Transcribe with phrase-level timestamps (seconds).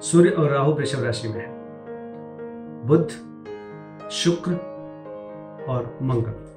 [0.00, 1.48] सूर्य और राहु वृषभ राशि में है।
[2.86, 3.08] बुध,
[4.10, 4.52] शुक्र
[5.68, 6.48] और मंगल।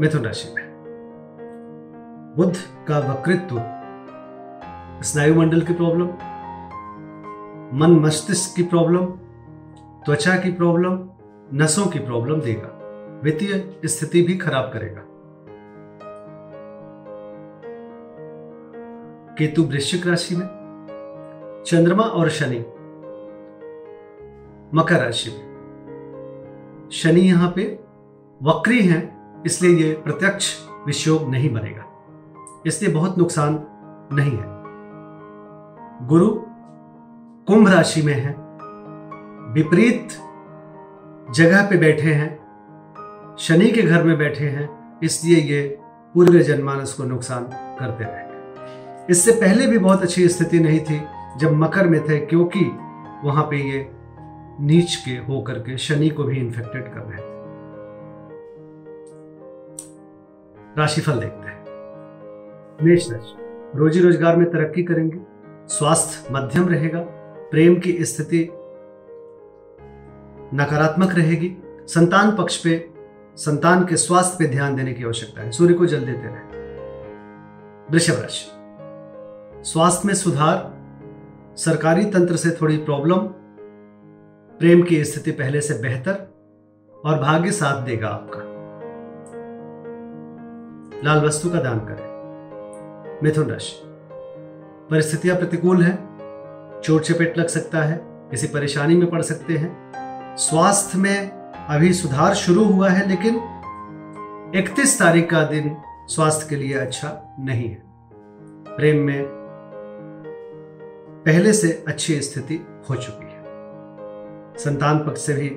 [0.00, 0.72] मिथुन राशि में
[2.36, 2.56] बुध
[2.88, 3.56] का वक्रित्व
[5.02, 6.06] स्नायुमंडल की प्रॉब्लम,
[7.78, 9.06] मन मस्तिष्क की प्रॉब्लम,
[10.04, 11.10] त्वचा की प्रॉब्लम,
[11.54, 12.78] नसों की प्रॉब्लम देगा।
[13.24, 15.02] वित्तीय स्थिति भी खराब करेगा।
[19.38, 20.46] केतु वृश्चिक राशि में,
[21.66, 22.58] चंद्रमा और शनि,
[24.74, 27.78] मकर राशि में। शनि यहाँ पे
[28.42, 29.02] वक्री हैं,
[29.42, 31.84] इसलिए ये प्रत्यक्ष विषयोग नहीं बनेगा।
[32.66, 33.66] इसलिए बहुत नुकसान
[34.12, 34.44] नहीं है।
[36.06, 36.28] गुरु
[37.46, 38.34] कुंभ राशि में है,
[39.52, 40.08] विपरीत
[41.32, 42.30] जगह पे बैठे हैं,
[43.38, 45.78] शनि के घर में बैठे हैं, इसलिए ये
[46.14, 47.44] पूर्व जनमानस को नुकसान
[47.78, 48.31] करते रहेंगे
[49.10, 51.00] इससे पहले भी बहुत अच्छी स्थिति नहीं थी
[51.38, 52.64] जब मकर में थे, क्योंकि
[53.24, 53.86] वहाँ पे ये
[54.60, 57.30] नीच के होकर के शनि को भी इन्फेक्टेड कर रहे थे।
[60.78, 61.60] राशिफल देखते हैं।
[62.82, 63.34] मेष राशि,
[63.78, 65.18] रोजी रोज़गार में तरक्की करेंगे,
[65.68, 67.00] स्वास्थ्य मध्यम रहेगा,
[67.50, 68.48] प्रेम की स्थिति
[70.54, 71.56] नकारात्मक रहेगी,
[71.88, 72.78] संतान पक्ष पे,
[73.36, 76.60] संतान के स्वास्थ्य पे ध्यान देने की आवश्यकता है। सूर्य को जल देते रहे।
[77.90, 78.50] वृषभ राशि
[79.64, 80.72] स्वास्थ्य में सुधार,
[81.56, 83.16] सरकारी तंत्र से थोड़ी प्रॉब्लम
[84.58, 86.14] प्रेम की स्थिति पहले से बेहतर
[87.04, 88.38] और भाग्य साथ देगा आपका।
[91.04, 92.12] लाल वस्तु का दान करें।
[93.22, 93.82] मिथुन राशि।
[94.90, 95.96] परिस्थितियाँ प्रतिकूल है,
[96.80, 99.92] चोट चपेट लग सकता है, किसी परेशानी में पड़ सकते हैं।
[100.36, 101.30] स्वास्थ्य में
[101.68, 103.36] अभी सुधार शुरू हुआ है, लेकिन
[104.56, 107.82] 31 तारीख का दिन स्वास्थ्य के लिए अच्छा नहीं है।
[108.76, 109.41] प्रेम में
[111.26, 112.54] पहले से अच्छी स्थिति
[112.90, 113.42] हो चुकी है।
[114.58, 115.50] संतान पक्ष से भी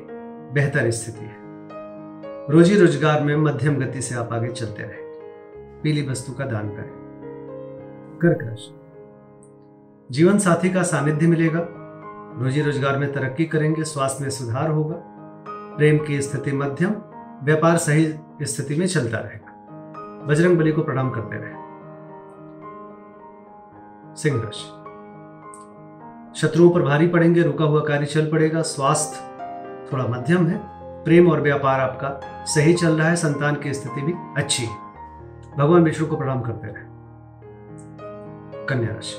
[0.53, 1.35] बेहतर स्थिति है।
[2.49, 6.91] रोजी रोज़गार में मध्यम गति से आप आगे चलते रहेंगे पीली वस्तु का दान करें।
[8.21, 8.75] कर्क राशि।
[10.11, 11.67] जीवन साथी का सानिध्य मिलेगा।
[12.41, 14.95] रोजी रोज़गार में तरक्की करेंगे, स्वास्थ्य में सुधार होगा।
[15.77, 16.95] प्रेम की स्थिति मध्यम,
[17.43, 21.53] व्यापार सही स्थिति में चलता रहेगा। बजरंग बली को प्रणाम करते रहे।
[24.15, 24.84] सिंह राशि।
[26.35, 29.19] शत्रुओं पर भारी पड़ेंगे, रुका हुआ कार्य चल पड़ेगा। स्वास्थ्य
[29.93, 30.59] थोड़ा मध्यम है।
[31.03, 34.75] प्रेम और व्यापार आपका सही चल रहा है, संतान की स्थिति भी अच्छी है।
[35.57, 36.85] भगवान विष्णु को प्रणाम करते रहे।
[38.65, 39.15] कन्या राशि।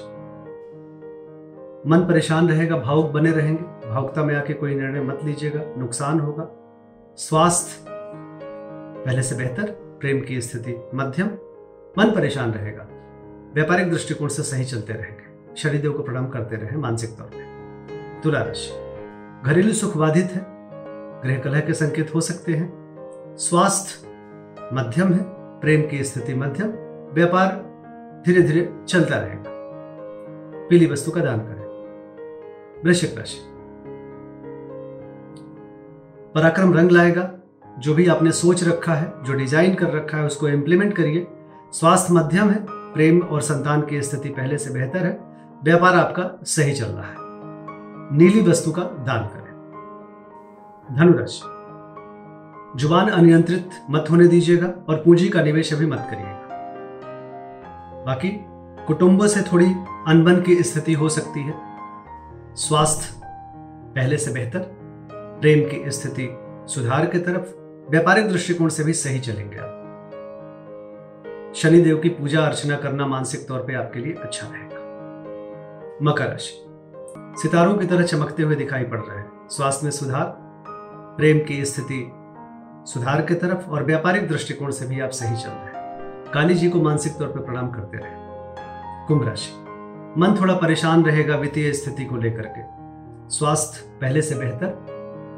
[1.91, 6.49] मन परेशान रहेगा, भावुक बने रहेंगे। भावुकता में आके कोई निर्णय मत लीजिएगा, नुकसान होगा।
[7.17, 7.85] स्वास्थ्य
[9.07, 9.67] पहले से बेहतर,
[10.01, 11.27] प्रेम की स्थिति मध्यम,
[11.99, 12.87] मन परेशान रहेगा।
[13.55, 15.26] व्यापारिक दृष्टिकोण से सही चलते रहेंगे।
[15.57, 18.71] शनिदेव को प्रणाम करते रहे मानसिक तौर पर तुला राशि
[19.45, 20.45] घरेलू सुख बाधित है
[21.23, 22.69] गृह कलह के संकेत हो सकते हैं,
[23.39, 25.23] स्वास्थ्य मध्यम है,
[25.61, 26.69] प्रेम की स्थिति मध्यम,
[27.15, 27.53] व्यापार
[28.27, 29.51] धीरे धीरे चलता रहेगा।
[30.69, 33.39] पीली वस्तु का दान करें। वृश्चिक राशि,
[36.35, 37.31] पराक्रम रंग लाएगा,
[37.79, 41.27] जो भी आपने सोच रखा है, जो डिज़ाइन कर रखा है, उसको इम्प्लीमेंट करिए।
[41.73, 45.13] स्वास्थ्य मध्यम है, प्रेम और संतान की स्थिति पहले से बेहतर है
[45.65, 47.17] व्यापार आपका सही चल रहा है।
[48.17, 49.47] नीली वस्तु का दान करें।
[50.97, 51.43] धनुराशि
[52.79, 56.47] ज़ुबान अनियंत्रित मत होने दीजिएगा और पूंजी का निवेश अभी मत करिएगा।
[58.07, 58.29] बाकी,
[58.87, 59.67] कुटुंबों से थोड़ी
[60.09, 61.55] अनबन की स्थिति हो सकती है।
[62.57, 63.21] स्वास्थ्य
[63.95, 64.59] पहले से बेहतर,
[65.41, 66.39] प्रेम की स्थिति
[66.75, 67.55] सुधार की तरफ़,
[67.91, 69.73] व्यापारिक दृष्टिकोण से भी सही चलेंगे आप।
[71.57, 74.76] शनिदेव की पूजा अर्चना करना मानसिक तौर पे आपके लिए अच्छा रहेगा।
[76.03, 76.65] मकर राशि।
[77.43, 80.37] सितारों की तरह चमकते हुए दिखाई पड़ रहे हैं। स्वास्थ्य में सुधार,
[81.17, 82.13] प्रेम की स्थिति
[82.93, 85.77] सुधार की तरफ़ और व्यापारिक दृष्टिकोण से भी आप सही चल रहे हैं।
[86.33, 88.11] काली जी को मानसिक तौर पर प्रणाम करते रहे।
[89.07, 89.53] कुंभ राशि।
[90.21, 92.61] मन थोड़ा परेशान रहेगा वित्तीय स्थिति को लेकर के।
[93.31, 94.87] स्वास्थ्य पहले से बेहतर,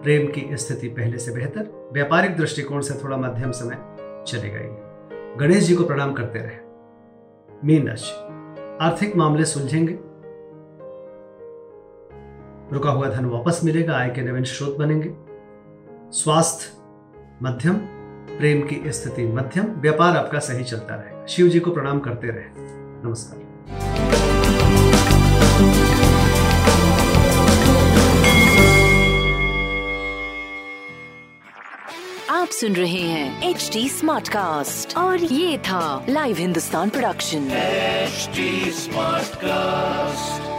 [0.02, 3.76] प्रेम की स्थिति पहले से बेहतर, व्यापारिक दृष्टिकोण से थोड़ा मध्यम समय
[4.26, 4.78] चलेगा ये
[5.36, 6.56] गणेश जी को प्रणाम करते रहे।
[7.64, 8.12] मीन राशि।
[8.84, 10.07] आर्थिक मामले सुलझेंगे
[12.72, 15.10] रुका हुआ धन वापस मिलेगा आय के नवीन स्रोत बनेंगे।
[16.12, 16.72] स्वास्थ्य
[17.42, 17.74] मध्यम
[18.38, 22.44] प्रेम की स्थिति मध्यम व्यापार आपका सही चलता रहेगा। शिव जी को प्रणाम करते रहे।
[23.08, 23.46] नमस्कार।
[32.30, 39.26] आप सुन रहे हैं एच डी स्मार्ट कास्ट और ये था live Hindustan production smart
[39.28, 40.57] Smartcast.